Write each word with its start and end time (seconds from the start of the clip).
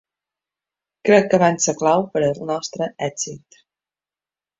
Crec 1.09 1.27
que 1.33 1.39
van 1.43 1.59
ser 1.65 1.75
clau 1.81 2.05
per 2.15 2.21
al 2.29 2.39
nostre 2.53 2.89
èxit. 3.09 3.61